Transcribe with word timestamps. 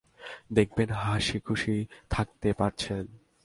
দেখবেন 0.51 0.89
হাসিখুশি 1.01 1.77
থাকতে 2.09 2.49
পারছেন। 2.53 3.03